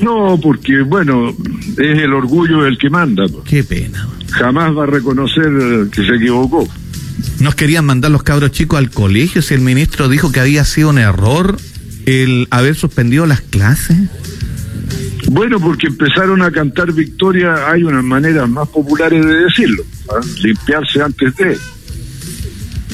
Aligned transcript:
No, 0.00 0.38
porque 0.42 0.82
bueno, 0.82 1.30
es 1.78 1.98
el 1.98 2.12
orgullo 2.12 2.62
del 2.62 2.78
que 2.78 2.90
manda. 2.90 3.24
Qué 3.44 3.62
pena. 3.62 4.08
Jamás 4.30 4.76
va 4.76 4.84
a 4.84 4.86
reconocer 4.86 5.88
que 5.92 6.04
se 6.04 6.16
equivocó. 6.16 6.66
Nos 7.40 7.54
querían 7.54 7.84
mandar 7.84 8.10
los 8.10 8.22
cabros 8.22 8.50
chicos 8.50 8.78
al 8.78 8.90
colegio 8.90 9.42
si 9.42 9.54
el 9.54 9.60
ministro 9.60 10.08
dijo 10.08 10.32
que 10.32 10.40
había 10.40 10.64
sido 10.64 10.90
un 10.90 10.98
error 10.98 11.56
el 12.06 12.48
haber 12.50 12.74
suspendido 12.74 13.26
las 13.26 13.40
clases. 13.40 13.96
Bueno, 15.30 15.60
porque 15.60 15.86
empezaron 15.86 16.42
a 16.42 16.50
cantar 16.50 16.92
victoria, 16.92 17.70
hay 17.70 17.84
unas 17.84 18.04
maneras 18.04 18.48
más 18.48 18.68
populares 18.68 19.24
de 19.24 19.34
decirlo, 19.44 19.84
¿ah? 20.10 20.20
limpiarse 20.42 21.00
antes 21.00 21.36
de. 21.36 21.58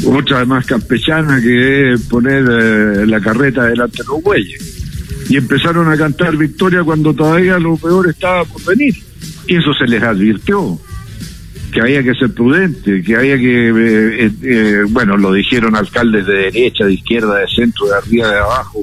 Otra 0.05 0.45
más 0.45 0.65
campechana 0.65 1.41
que 1.41 1.93
es 1.93 2.02
poner 2.02 2.45
eh, 2.48 3.07
la 3.07 3.20
carreta 3.20 3.65
delante 3.65 4.02
de 4.02 4.09
los 4.09 4.23
bueyes 4.23 4.79
y 5.29 5.37
empezaron 5.37 5.88
a 5.91 5.97
cantar 5.97 6.37
victoria 6.37 6.83
cuando 6.83 7.12
todavía 7.12 7.59
lo 7.59 7.77
peor 7.77 8.09
estaba 8.09 8.45
por 8.45 8.65
venir. 8.65 8.95
Y 9.47 9.57
eso 9.57 9.73
se 9.74 9.87
les 9.87 10.02
advirtió, 10.02 10.79
que 11.73 11.80
había 11.80 12.02
que 12.02 12.15
ser 12.15 12.33
prudente, 12.33 13.02
que 13.02 13.16
había 13.16 13.37
que, 13.37 13.69
eh, 13.69 14.30
eh, 14.43 14.83
bueno, 14.88 15.16
lo 15.16 15.33
dijeron 15.33 15.77
alcaldes 15.77 16.27
de 16.27 16.35
derecha, 16.35 16.87
de 16.87 16.95
izquierda, 16.95 17.38
de 17.38 17.46
centro, 17.49 17.87
de 17.87 17.96
arriba, 17.96 18.30
de 18.30 18.38
abajo, 18.38 18.80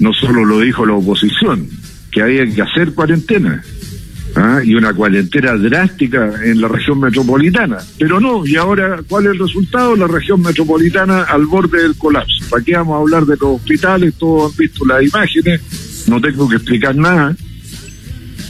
no 0.00 0.12
solo 0.12 0.44
lo 0.44 0.60
dijo 0.60 0.84
la 0.84 0.94
oposición, 0.94 1.68
que 2.10 2.22
había 2.22 2.46
que 2.46 2.62
hacer 2.62 2.92
cuarentena. 2.92 3.62
¿Ah? 4.36 4.60
y 4.62 4.74
una 4.74 4.92
cuarentena 4.92 5.54
drástica 5.54 6.32
en 6.44 6.60
la 6.60 6.68
región 6.68 7.00
metropolitana. 7.00 7.78
Pero 7.98 8.20
no, 8.20 8.46
y 8.46 8.56
ahora, 8.56 9.00
¿cuál 9.08 9.26
es 9.26 9.32
el 9.32 9.38
resultado? 9.38 9.96
La 9.96 10.06
región 10.06 10.42
metropolitana 10.42 11.22
al 11.22 11.46
borde 11.46 11.82
del 11.82 11.96
colapso. 11.96 12.44
¿Para 12.50 12.64
qué 12.64 12.74
vamos 12.74 12.96
a 12.96 13.00
hablar 13.00 13.24
de 13.26 13.36
los 13.36 13.60
hospitales? 13.60 14.14
Todos 14.14 14.52
han 14.52 14.58
visto 14.58 14.84
las 14.84 15.02
imágenes, 15.02 16.06
no 16.08 16.20
tengo 16.20 16.48
que 16.48 16.56
explicar 16.56 16.96
nada. 16.96 17.34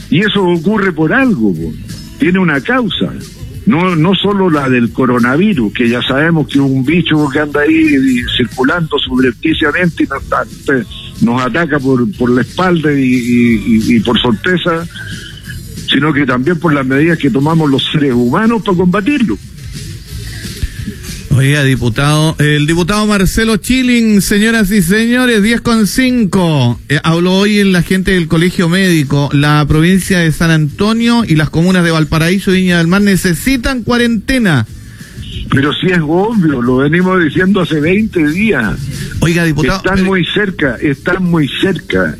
Y 0.09 0.19
eso 0.19 0.43
ocurre 0.43 0.91
por 0.91 1.13
algo, 1.13 1.53
tiene 2.19 2.39
una 2.39 2.59
causa. 2.61 3.13
No, 3.65 3.95
no 3.95 4.15
solo 4.15 4.49
la 4.49 4.67
del 4.67 4.91
coronavirus, 4.91 5.71
que 5.71 5.87
ya 5.87 6.01
sabemos 6.01 6.47
que 6.47 6.55
es 6.55 6.65
un 6.65 6.83
bicho 6.83 7.29
que 7.29 7.39
anda 7.39 7.61
ahí 7.61 8.21
circulando 8.35 8.97
subrepticiamente 8.97 10.03
y 10.03 10.07
nos, 11.23 11.41
ataca 11.41 11.79
por, 11.79 12.11
por 12.17 12.31
la 12.31 12.41
espalda 12.41 12.91
y, 12.91 13.85
y 13.87 13.99
por 13.99 14.19
sorpresa 14.19 14.85
sino 15.91 16.13
que 16.13 16.25
también 16.25 16.57
por 16.59 16.73
las 16.73 16.85
medidas 16.85 17.17
que 17.17 17.29
tomamos 17.29 17.69
los 17.69 17.83
seres 17.91 18.13
humanos 18.13 18.61
para 18.63 18.77
combatirlo. 18.77 19.37
Oiga, 21.35 21.63
diputado, 21.63 22.35
el 22.39 22.67
diputado 22.67 23.07
Marcelo 23.07 23.57
Chilling, 23.57 24.21
señoras 24.21 24.69
y 24.69 24.81
señores, 24.81 25.41
10 25.41 25.61
con 25.61 25.87
5. 25.87 26.79
Eh, 26.89 26.99
habló 27.03 27.33
hoy 27.33 27.59
en 27.59 27.71
la 27.71 27.81
gente 27.83 28.11
del 28.11 28.27
Colegio 28.27 28.67
Médico. 28.67 29.29
La 29.31 29.65
provincia 29.67 30.19
de 30.19 30.31
San 30.33 30.51
Antonio 30.51 31.23
y 31.25 31.35
las 31.35 31.49
comunas 31.49 31.83
de 31.85 31.91
Valparaíso 31.91 32.51
y 32.53 32.61
Viña 32.61 32.77
del 32.77 32.87
Mar 32.87 33.01
necesitan 33.01 33.83
cuarentena. 33.83 34.67
Pero 35.49 35.73
si 35.73 35.87
es 35.87 35.99
obvio, 36.01 36.61
lo 36.61 36.77
venimos 36.77 37.23
diciendo 37.23 37.61
hace 37.61 37.79
20 37.79 38.27
días. 38.27 38.77
Oiga, 39.21 39.45
diputado. 39.45 39.77
Están 39.77 40.03
muy 40.03 40.25
cerca, 40.25 40.75
están 40.81 41.23
muy 41.23 41.49
cerca. 41.61 42.17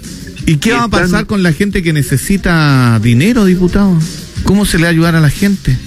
¿Y 0.52 0.58
qué 0.58 0.74
va 0.74 0.84
a 0.84 0.90
pasar 0.90 1.28
con 1.28 1.44
la 1.44 1.54
gente 1.54 1.82
que 1.82 1.94
necesita 1.94 3.00
dinero, 3.02 3.46
diputado? 3.46 3.98
¿Cómo 4.44 4.66
se 4.66 4.78
le 4.78 4.84
va 4.84 4.88
a 4.90 4.92
ayudar 4.92 5.16
a 5.16 5.22
la 5.22 5.30
gente? 5.30 5.78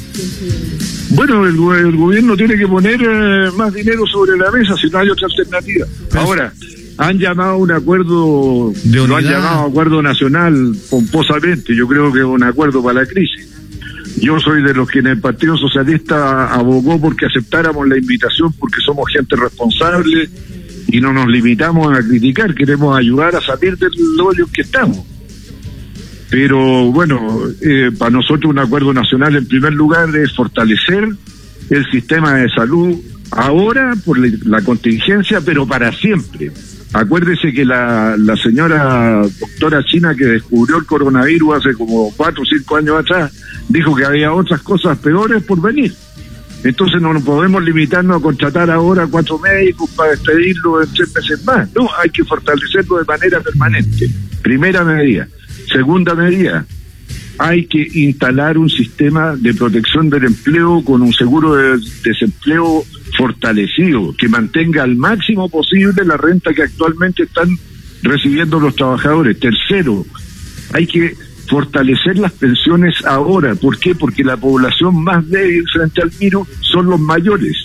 Bueno, 1.10 1.44
el, 1.46 1.54
gobierno 1.96 2.34
tiene 2.34 2.56
que 2.56 2.66
poner 2.66 2.98
eh, 3.02 3.50
más 3.56 3.74
dinero 3.74 4.06
sobre 4.06 4.38
la 4.38 4.50
mesa 4.50 4.74
si 4.80 4.88
no 4.88 4.98
hay 5.00 5.10
otra 5.10 5.26
alternativa. 5.26 5.86
Ahora, 6.14 6.50
han 6.96 7.18
llamado 7.18 7.50
a 7.50 7.56
un 7.56 7.72
acuerdo, 7.72 8.72
lo 8.90 9.16
han 9.16 9.24
llamado 9.24 9.66
acuerdo 9.66 10.00
nacional 10.00 10.74
pomposamente, 10.88 11.76
yo 11.76 11.86
creo 11.86 12.10
que 12.10 12.20
es 12.20 12.24
un 12.24 12.42
acuerdo 12.42 12.82
para 12.82 13.00
la 13.00 13.06
crisis. 13.06 13.46
Yo 14.16 14.40
soy 14.40 14.62
de 14.62 14.72
los 14.72 14.88
que 14.88 15.00
en 15.00 15.08
el 15.08 15.20
Partido 15.20 15.58
Socialista 15.58 16.54
abogó 16.54 16.98
porque 16.98 17.26
aceptáramos 17.26 17.86
la 17.86 17.98
invitación 17.98 18.50
porque 18.54 18.80
somos 18.86 19.04
gente 19.12 19.36
responsable, 19.36 20.30
y 20.94 21.00
no 21.00 21.12
nos 21.12 21.26
limitamos 21.26 21.92
a 21.92 22.00
criticar, 22.06 22.54
queremos 22.54 22.96
ayudar 22.96 23.34
a 23.34 23.40
salir 23.40 23.76
del 23.76 23.90
hoyo 24.20 24.46
que 24.52 24.60
estamos. 24.60 25.04
Pero 26.30 26.92
bueno, 26.92 27.40
eh, 27.60 27.90
para 27.98 28.12
nosotros 28.12 28.52
un 28.52 28.60
acuerdo 28.60 28.94
nacional 28.94 29.34
en 29.34 29.44
primer 29.44 29.72
lugar 29.72 30.14
es 30.14 30.32
fortalecer 30.32 31.08
el 31.68 31.90
sistema 31.90 32.34
de 32.34 32.48
salud 32.50 32.94
ahora 33.32 33.94
por 34.04 34.20
la 34.46 34.62
contingencia, 34.62 35.40
pero 35.40 35.66
para 35.66 35.90
siempre. 35.90 36.52
Acuérdese 36.92 37.52
que 37.52 37.64
la, 37.64 38.14
la 38.16 38.36
señora 38.36 39.22
doctora 39.40 39.84
china 39.84 40.14
que 40.14 40.26
descubrió 40.26 40.78
el 40.78 40.86
coronavirus 40.86 41.56
hace 41.56 41.74
como 41.74 42.12
cuatro 42.16 42.44
o 42.44 42.46
cinco 42.46 42.76
años 42.76 43.00
atrás 43.00 43.32
dijo 43.68 43.96
que 43.96 44.04
había 44.04 44.32
otras 44.32 44.62
cosas 44.62 44.96
peores 44.98 45.42
por 45.42 45.60
venir. 45.60 45.92
Entonces 46.64 47.00
no 47.00 47.12
nos 47.12 47.22
podemos 47.22 47.62
limitarnos 47.62 48.16
a 48.16 48.22
contratar 48.22 48.70
ahora 48.70 49.06
cuatro 49.06 49.38
médicos 49.38 49.90
para 49.90 50.12
despedirlo 50.12 50.82
en 50.82 50.92
tres 50.94 51.14
meses 51.14 51.44
más. 51.44 51.68
No, 51.74 51.86
hay 52.02 52.08
que 52.08 52.24
fortalecerlo 52.24 52.98
de 52.98 53.04
manera 53.04 53.40
permanente. 53.40 54.08
Primera 54.42 54.82
medida. 54.82 55.28
Segunda 55.70 56.14
medida, 56.14 56.64
hay 57.38 57.66
que 57.66 57.86
instalar 57.94 58.56
un 58.56 58.70
sistema 58.70 59.36
de 59.36 59.52
protección 59.52 60.08
del 60.08 60.24
empleo 60.24 60.82
con 60.82 61.02
un 61.02 61.12
seguro 61.12 61.54
de 61.54 61.78
desempleo 62.02 62.84
fortalecido, 63.18 64.14
que 64.16 64.28
mantenga 64.28 64.84
al 64.84 64.96
máximo 64.96 65.50
posible 65.50 66.04
la 66.04 66.16
renta 66.16 66.54
que 66.54 66.62
actualmente 66.62 67.24
están 67.24 67.48
recibiendo 68.02 68.58
los 68.58 68.74
trabajadores. 68.74 69.38
Tercero, 69.38 70.06
hay 70.72 70.86
que 70.86 71.14
fortalecer 71.54 72.18
las 72.18 72.32
pensiones 72.32 72.96
ahora. 73.04 73.54
¿Por 73.54 73.78
qué? 73.78 73.94
Porque 73.94 74.24
la 74.24 74.36
población 74.36 75.04
más 75.04 75.24
débil 75.28 75.62
frente 75.72 76.02
al 76.02 76.10
virus 76.10 76.48
son 76.62 76.86
los 76.86 76.98
mayores. 76.98 77.56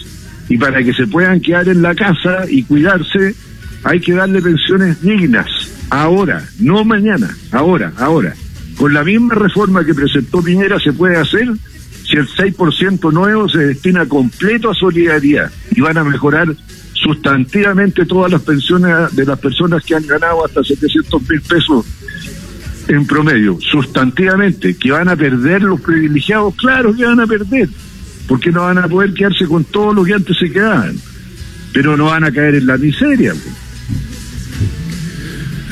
Y 0.47 0.59
para 0.59 0.83
que 0.83 0.93
se 0.93 1.07
puedan 1.07 1.41
quedar 1.41 1.67
en 1.67 1.81
la 1.81 1.95
casa 1.95 2.43
y 2.47 2.61
cuidarse, 2.61 3.33
hay 3.83 3.99
que 3.99 4.13
darle 4.13 4.43
pensiones 4.43 5.01
dignas. 5.01 5.47
Ahora, 5.89 6.47
no 6.59 6.85
mañana, 6.85 7.35
ahora, 7.51 7.91
ahora. 7.97 8.35
Con 8.77 8.93
la 8.93 9.03
misma 9.03 9.33
reforma 9.33 9.83
que 9.83 9.95
presentó 9.95 10.43
Piñera 10.43 10.79
se 10.79 10.93
puede 10.93 11.17
hacer 11.17 11.47
si 12.07 12.15
el 12.15 12.27
6% 12.27 13.11
nuevo 13.11 13.49
se 13.49 13.57
destina 13.57 14.05
completo 14.05 14.69
a 14.69 14.75
solidaridad 14.75 15.51
y 15.71 15.81
van 15.81 15.97
a 15.97 16.03
mejorar 16.03 16.55
sustantivamente 16.93 18.05
todas 18.05 18.31
las 18.31 18.43
pensiones 18.43 19.15
de 19.15 19.25
las 19.25 19.39
personas 19.39 19.83
que 19.83 19.95
han 19.95 20.05
ganado 20.05 20.45
hasta 20.45 20.63
700 20.63 21.27
mil 21.27 21.41
pesos 21.41 21.85
en 22.89 23.05
promedio, 23.05 23.59
sustantivamente, 23.61 24.75
que 24.75 24.91
van 24.91 25.07
a 25.09 25.15
perder 25.15 25.61
los 25.61 25.79
privilegiados, 25.79 26.55
claro 26.55 26.95
que 26.95 27.05
van 27.05 27.19
a 27.19 27.27
perder, 27.27 27.69
porque 28.27 28.51
no 28.51 28.63
van 28.63 28.79
a 28.79 28.87
poder 28.87 29.13
quedarse 29.13 29.45
con 29.45 29.63
todo 29.63 29.93
lo 29.93 30.03
que 30.03 30.15
antes 30.15 30.35
se 30.37 30.51
quedaban, 30.51 30.97
pero 31.71 31.95
no 31.95 32.05
van 32.05 32.23
a 32.23 32.31
caer 32.31 32.55
en 32.55 32.65
la 32.65 32.77
miseria. 32.77 33.35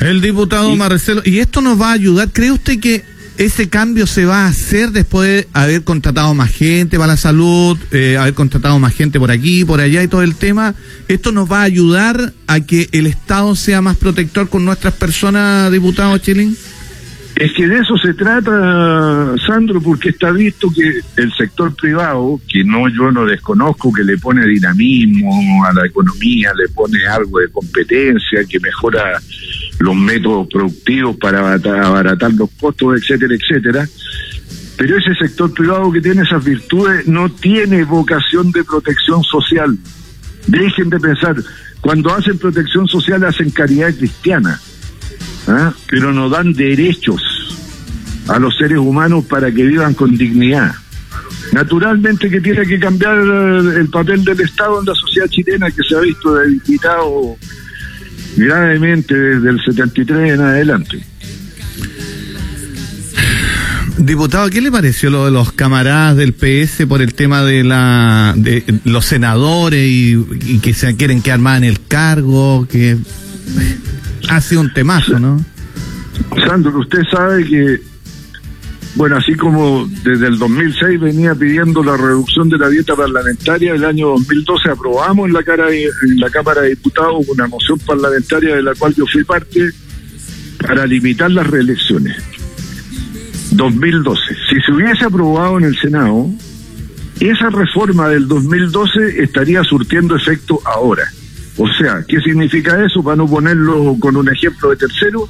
El 0.00 0.20
diputado 0.20 0.74
Marcelo, 0.76 1.20
¿y 1.24 1.40
esto 1.40 1.60
nos 1.60 1.80
va 1.80 1.90
a 1.90 1.94
ayudar? 1.94 2.30
¿Cree 2.32 2.52
usted 2.52 2.78
que 2.78 3.04
ese 3.36 3.68
cambio 3.68 4.06
se 4.06 4.24
va 4.24 4.44
a 4.44 4.46
hacer 4.46 4.92
después 4.92 5.28
de 5.28 5.48
haber 5.52 5.82
contratado 5.82 6.32
más 6.34 6.52
gente 6.52 6.98
para 6.98 7.14
la 7.14 7.16
salud, 7.16 7.76
eh, 7.90 8.16
haber 8.16 8.34
contratado 8.34 8.78
más 8.78 8.94
gente 8.94 9.18
por 9.18 9.32
aquí, 9.32 9.64
por 9.64 9.80
allá 9.80 10.04
y 10.04 10.08
todo 10.08 10.22
el 10.22 10.36
tema? 10.36 10.76
¿Esto 11.08 11.32
nos 11.32 11.50
va 11.50 11.62
a 11.62 11.64
ayudar 11.64 12.32
a 12.46 12.60
que 12.60 12.88
el 12.92 13.08
Estado 13.08 13.56
sea 13.56 13.82
más 13.82 13.96
protector 13.96 14.48
con 14.48 14.64
nuestras 14.64 14.94
personas, 14.94 15.72
diputado 15.72 16.16
Chilín? 16.18 16.56
Es 17.36 17.52
que 17.52 17.68
de 17.68 17.78
eso 17.78 17.96
se 17.98 18.14
trata, 18.14 19.34
Sandro, 19.46 19.80
porque 19.80 20.08
está 20.08 20.32
visto 20.32 20.68
que 20.74 21.00
el 21.16 21.32
sector 21.34 21.74
privado, 21.74 22.40
que 22.48 22.64
no 22.64 22.88
yo 22.88 23.12
no 23.12 23.24
desconozco, 23.26 23.92
que 23.92 24.02
le 24.02 24.18
pone 24.18 24.44
dinamismo 24.44 25.64
a 25.64 25.72
la 25.72 25.86
economía, 25.86 26.52
le 26.54 26.68
pone 26.70 26.98
algo 27.06 27.38
de 27.38 27.48
competencia, 27.48 28.44
que 28.48 28.58
mejora 28.58 29.20
los 29.78 29.94
métodos 29.94 30.48
productivos 30.48 31.16
para 31.16 31.54
abaratar 31.54 32.32
los 32.34 32.50
costos, 32.58 33.00
etcétera, 33.00 33.34
etcétera. 33.34 33.88
Pero 34.76 34.98
ese 34.98 35.14
sector 35.14 35.52
privado 35.54 35.92
que 35.92 36.00
tiene 36.00 36.22
esas 36.22 36.44
virtudes 36.44 37.06
no 37.06 37.28
tiene 37.30 37.84
vocación 37.84 38.50
de 38.50 38.64
protección 38.64 39.22
social. 39.22 39.78
Dejen 40.48 40.90
de 40.90 40.98
pensar, 40.98 41.36
cuando 41.80 42.12
hacen 42.12 42.38
protección 42.38 42.88
social 42.88 43.22
hacen 43.24 43.50
caridad 43.50 43.94
cristiana 43.94 44.60
¿ah? 45.46 45.72
pero 45.88 46.12
no 46.12 46.28
dan 46.28 46.52
derechos 46.52 47.22
a 48.28 48.38
los 48.38 48.56
seres 48.56 48.78
humanos 48.78 49.24
para 49.24 49.50
que 49.50 49.64
vivan 49.64 49.94
con 49.94 50.16
dignidad. 50.16 50.74
Naturalmente 51.52 52.28
que 52.28 52.40
tiene 52.40 52.66
que 52.66 52.78
cambiar 52.78 53.16
el 53.16 53.88
papel 53.88 54.24
del 54.24 54.40
Estado 54.40 54.80
en 54.80 54.86
la 54.86 54.94
sociedad 54.94 55.28
chilena 55.28 55.70
que 55.70 55.82
se 55.88 55.96
ha 55.96 56.00
visto 56.00 56.34
debilitado 56.34 57.36
gravemente 58.36 59.14
desde 59.14 59.50
el 59.50 59.60
73 59.64 60.34
en 60.34 60.40
adelante. 60.40 61.02
Diputado, 63.98 64.48
¿qué 64.48 64.60
le 64.60 64.70
pareció 64.70 65.10
lo 65.10 65.24
de 65.24 65.32
los 65.32 65.52
camaradas 65.52 66.16
del 66.16 66.32
PS 66.32 66.86
por 66.88 67.02
el 67.02 67.14
tema 67.14 67.42
de 67.42 67.64
la 67.64 68.32
de 68.36 68.62
los 68.84 69.04
senadores 69.04 69.84
y, 69.84 70.60
que 70.62 70.72
se 70.72 70.94
quieren 70.96 71.20
quedar 71.20 71.40
más 71.40 71.58
en 71.58 71.64
el 71.64 71.80
cargo? 71.86 72.66
Que 72.70 72.96
ha 74.28 74.40
sido 74.40 74.60
un 74.60 74.72
temazo, 74.72 75.18
¿no? 75.18 75.44
Sandro, 76.46 76.78
usted 76.78 77.02
sabe 77.10 77.44
que, 77.44 77.80
bueno, 78.94 79.16
así 79.16 79.34
como 79.34 79.88
desde 80.04 80.26
el 80.26 80.38
2006 80.38 81.00
venía 81.00 81.34
pidiendo 81.34 81.82
la 81.82 81.96
reducción 81.96 82.48
de 82.48 82.58
la 82.58 82.68
dieta 82.68 82.94
parlamentaria, 82.94 83.74
el 83.74 83.84
año 83.84 84.08
2012 84.08 84.70
aprobamos 84.70 85.28
en 85.28 85.32
la, 85.32 85.42
cara, 85.42 85.68
en 85.70 86.20
la 86.20 86.30
Cámara 86.30 86.62
de 86.62 86.70
Diputados 86.70 87.26
una 87.28 87.46
moción 87.46 87.78
parlamentaria 87.80 88.56
de 88.56 88.62
la 88.62 88.74
cual 88.74 88.94
yo 88.94 89.04
fui 89.06 89.24
parte 89.24 89.70
para 90.60 90.86
limitar 90.86 91.30
las 91.30 91.46
reelecciones. 91.46 92.16
2012. 93.52 94.20
Si 94.50 94.60
se 94.60 94.72
hubiese 94.72 95.04
aprobado 95.04 95.58
en 95.58 95.64
el 95.64 95.78
Senado, 95.78 96.30
esa 97.20 97.50
reforma 97.50 98.08
del 98.08 98.28
2012 98.28 99.22
estaría 99.22 99.64
surtiendo 99.64 100.16
efecto 100.16 100.60
ahora. 100.64 101.04
O 101.58 101.68
sea, 101.72 102.04
¿qué 102.06 102.20
significa 102.20 102.82
eso? 102.84 103.02
Para 103.02 103.16
no 103.16 103.26
ponerlo 103.26 103.96
con 103.98 104.16
un 104.16 104.28
ejemplo 104.28 104.70
de 104.70 104.76
tercero, 104.76 105.28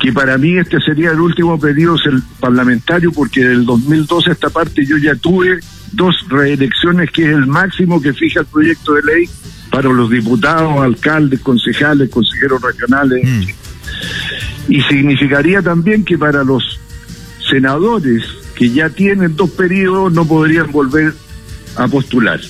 que 0.00 0.12
para 0.12 0.38
mí 0.38 0.56
este 0.56 0.80
sería 0.80 1.10
el 1.10 1.20
último 1.20 1.60
pedido 1.60 1.94
parlamentario, 2.40 3.12
porque 3.12 3.44
del 3.44 3.64
2012 3.64 4.30
a 4.30 4.32
esta 4.32 4.50
parte 4.50 4.84
yo 4.84 4.96
ya 4.96 5.14
tuve 5.14 5.60
dos 5.92 6.14
reelecciones, 6.28 7.10
que 7.10 7.22
es 7.24 7.34
el 7.36 7.46
máximo 7.46 8.00
que 8.00 8.14
fija 8.14 8.40
el 8.40 8.46
proyecto 8.46 8.94
de 8.94 9.02
ley 9.02 9.28
para 9.70 9.90
los 9.90 10.10
diputados, 10.10 10.80
alcaldes, 10.80 11.40
concejales, 11.40 12.10
consejeros 12.10 12.60
regionales. 12.62 13.22
Mm. 13.24 14.72
Y 14.72 14.80
significaría 14.82 15.60
también 15.60 16.04
que 16.04 16.16
para 16.16 16.42
los 16.42 16.80
senadores 17.50 18.24
que 18.54 18.70
ya 18.70 18.88
tienen 18.88 19.36
dos 19.36 19.50
periodos 19.50 20.12
no 20.12 20.26
podrían 20.26 20.72
volver 20.72 21.12
a 21.76 21.86
postular. 21.88 22.40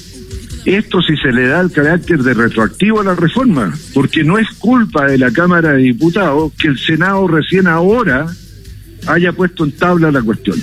Esto 0.65 1.03
si 1.03 1.17
se 1.17 1.33
le 1.33 1.49
da 1.49 1.61
el 1.61 1.73
carácter 1.73 2.23
de 2.23 2.35
retroactivo 2.35 3.01
a 3.01 3.05
la 3.05 3.15
reforma, 3.15 3.73
porque 3.95 4.23
no 4.23 4.39
es 4.39 4.49
culpa 4.59 5.07
de 5.07 5.19
la 5.19 5.31
Cámara 5.33 5.73
de 5.73 5.83
Diputados 5.83 6.53
que 6.59 6.69
el 6.69 6.79
Senado 6.79 7.27
recién 7.27 7.67
ahora 7.67 8.27
haya 9.07 9.33
puesto 9.33 9.65
en 9.65 9.73
tabla 9.73 10.13
la 10.13 10.23
cuestión. 10.23 10.57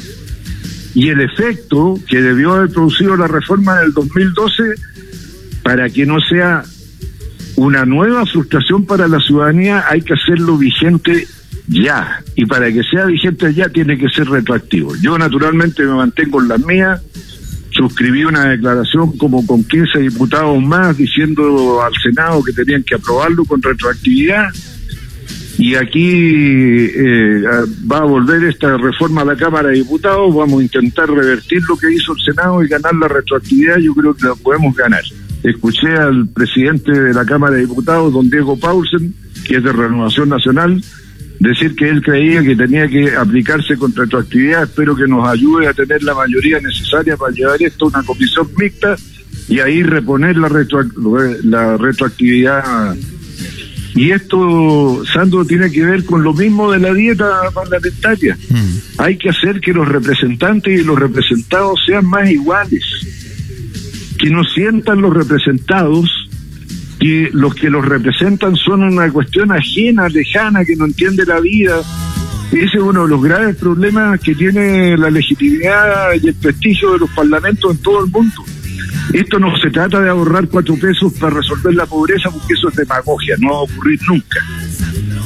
Y 0.95 1.09
el 1.09 1.21
efecto 1.21 1.99
que 2.07 2.21
debió 2.21 2.53
haber 2.53 2.69
producido 2.69 3.15
la 3.17 3.27
reforma 3.27 3.79
del 3.79 3.93
2012 3.93 4.63
para 5.63 5.89
que 5.89 6.05
no 6.05 6.19
sea 6.21 6.63
una 7.57 7.85
nueva 7.85 8.25
frustración 8.25 8.85
para 8.85 9.07
la 9.07 9.19
ciudadanía 9.19 9.83
hay 9.89 10.01
que 10.01 10.13
hacerlo 10.13 10.57
vigente 10.57 11.27
ya. 11.67 12.23
Y 12.35 12.45
para 12.45 12.71
que 12.71 12.83
sea 12.83 13.05
vigente 13.05 13.53
ya 13.53 13.69
tiene 13.69 13.97
que 13.97 14.09
ser 14.09 14.29
retroactivo. 14.29 14.95
Yo 14.95 15.17
naturalmente 15.17 15.83
me 15.83 15.93
mantengo 15.93 16.41
en 16.41 16.47
las 16.47 16.59
mías. 16.65 17.01
Suscribí 17.79 18.25
una 18.25 18.49
declaración 18.49 19.17
como 19.17 19.47
con 19.47 19.63
15 19.63 19.99
diputados 19.99 20.61
más 20.61 20.97
diciendo 20.97 21.81
al 21.81 21.93
Senado 22.03 22.43
que 22.43 22.51
tenían 22.51 22.83
que 22.83 22.95
aprobarlo 22.95 23.45
con 23.45 23.61
retroactividad. 23.61 24.49
Y 25.57 25.75
aquí 25.75 26.11
eh, 26.13 27.41
va 27.89 27.99
a 27.99 28.03
volver 28.03 28.43
esta 28.43 28.75
reforma 28.75 29.21
a 29.21 29.25
la 29.25 29.37
Cámara 29.37 29.69
de 29.69 29.75
Diputados. 29.75 30.35
Vamos 30.35 30.59
a 30.59 30.63
intentar 30.63 31.09
revertir 31.09 31.61
lo 31.69 31.77
que 31.77 31.93
hizo 31.93 32.11
el 32.11 32.19
Senado 32.19 32.61
y 32.61 32.67
ganar 32.67 32.93
la 32.95 33.07
retroactividad. 33.07 33.77
Yo 33.77 33.93
creo 33.93 34.13
que 34.13 34.27
la 34.27 34.35
podemos 34.35 34.75
ganar. 34.75 35.03
Escuché 35.43 35.87
al 35.93 36.27
presidente 36.27 36.91
de 36.91 37.13
la 37.13 37.25
Cámara 37.25 37.55
de 37.55 37.61
Diputados, 37.61 38.11
don 38.11 38.29
Diego 38.29 38.59
Paulsen, 38.59 39.15
que 39.45 39.55
es 39.55 39.63
de 39.63 39.71
Renovación 39.71 40.27
Nacional, 40.27 40.83
decir 41.39 41.75
que 41.75 41.89
él 41.89 42.01
creía 42.01 42.43
que 42.43 42.55
tenía 42.55 42.87
que 42.87 43.15
aplicarse 43.15 43.77
con 43.77 43.95
retroactividad. 43.95 44.63
Espero 44.63 44.95
que 44.95 45.07
nos 45.07 45.27
ayude 45.27 45.67
a 45.67 45.73
tener 45.73 46.03
la 46.03 46.13
mayoría 46.13 46.59
necesaria 46.59 47.15
para 47.17 47.33
llevar 47.33 47.61
esto 47.61 47.85
a 47.85 47.87
una 47.87 48.03
comisión 48.03 48.47
mixta 48.57 48.95
y 49.47 49.59
ahí 49.59 49.81
reponer 49.83 50.37
la, 50.37 50.49
la 51.43 51.77
retroactividad. 51.77 52.95
Y 53.95 54.11
esto, 54.11 55.03
Sandro, 55.11 55.45
tiene 55.45 55.71
que 55.71 55.83
ver 55.83 56.05
con 56.05 56.23
lo 56.23 56.33
mismo 56.33 56.71
de 56.71 56.79
la 56.79 56.93
dieta 56.93 57.49
parlamentaria. 57.53 58.37
Mm. 58.49 58.77
Hay 58.99 59.17
que 59.17 59.29
hacer 59.29 59.59
que 59.59 59.73
los 59.73 59.87
representantes 59.87 60.79
y 60.79 60.83
los 60.83 60.99
representados 60.99 61.79
sean 61.85 62.05
más 62.05 62.29
iguales. 62.29 62.83
Que 64.17 64.29
no 64.29 64.43
sientan 64.43 65.01
los 65.01 65.13
representados 65.13 66.28
que 66.99 67.29
los 67.31 67.55
que 67.55 67.69
los 67.69 67.85
representan 67.85 68.55
son 68.55 68.83
una 68.83 69.09
cuestión 69.11 69.51
ajena, 69.51 70.09
lejana, 70.09 70.65
que 70.65 70.75
no 70.75 70.85
entiende 70.85 71.25
la 71.25 71.39
vida. 71.39 71.79
Ese 72.51 72.77
es 72.77 72.81
uno 72.81 73.03
de 73.03 73.09
los 73.09 73.23
graves 73.23 73.55
problemas 73.55 74.19
que 74.19 74.35
tiene 74.35 74.97
la 74.97 75.09
legitimidad 75.09 76.13
y 76.21 76.27
el 76.27 76.35
prestigio 76.35 76.93
de 76.93 76.99
los 76.99 77.09
parlamentos 77.11 77.71
en 77.71 77.81
todo 77.81 78.03
el 78.03 78.11
mundo. 78.11 78.43
Esto 79.13 79.39
no 79.39 79.55
se 79.57 79.69
trata 79.71 80.01
de 80.01 80.09
ahorrar 80.09 80.47
cuatro 80.49 80.75
pesos 80.75 81.13
para 81.13 81.37
resolver 81.37 81.73
la 81.73 81.85
pobreza, 81.85 82.29
porque 82.29 82.53
eso 82.53 82.69
es 82.69 82.75
demagogia, 82.75 83.35
no 83.39 83.49
va 83.49 83.57
a 83.59 83.61
ocurrir 83.61 83.99
nunca. 84.07 84.39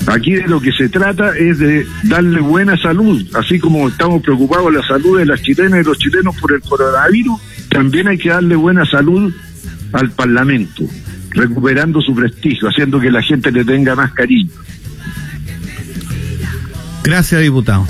Aquí 0.08 0.34
de 0.34 0.48
lo 0.48 0.62
que 0.62 0.72
se 0.72 0.90
trata 0.90 1.36
es 1.38 1.60
de 1.60 1.86
darle 2.04 2.40
buena 2.42 2.78
salud, 2.78 3.25
así 3.36 3.60
como 3.60 3.88
estamos 3.88 4.22
preocupados 4.22 4.72
de 4.72 4.80
la 4.80 4.88
salud 4.88 5.18
de 5.18 5.25
las 5.25 5.42
chilenas 5.42 5.81
y 5.81 5.84
los 5.84 5.98
chilenos 5.98 6.36
por 6.40 6.54
el 6.54 6.62
coronavirus, 6.62 7.42
también 7.70 8.08
hay 8.08 8.18
que 8.18 8.30
darle 8.30 8.56
buena 8.56 8.86
salud 8.86 9.34
al 9.94 10.12
Parlamento 10.12 10.84
recuperando 11.33 12.01
su 12.01 12.13
prestigio, 12.13 12.69
haciendo 12.69 13.00
que 13.00 13.12
la 13.12 13.21
gente 13.21 13.51
le 13.51 13.65
tenga 13.65 13.95
más 13.95 14.13
cariño. 14.13 14.51
Gracias, 17.03 17.41
diputado. 17.41 17.88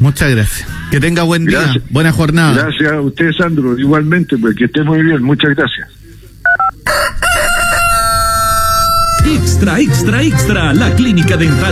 Muchas 0.00 0.30
gracias. 0.30 0.68
Que 0.90 1.00
tenga 1.00 1.22
buen 1.22 1.46
día, 1.46 1.72
buena 1.90 2.12
jornada. 2.12 2.64
Gracias 2.64 2.92
a 2.92 3.00
usted, 3.00 3.32
Sandro. 3.32 3.78
Igualmente, 3.78 4.36
pues 4.36 4.54
que 4.54 4.64
esté 4.66 4.82
muy 4.82 5.02
bien. 5.02 5.22
Muchas 5.22 5.54
gracias. 5.54 5.88
Extra, 9.26 9.80
extra, 9.80 10.22
extra. 10.22 10.74
La 10.74 10.94
clínica 10.94 11.36
dental 11.36 11.62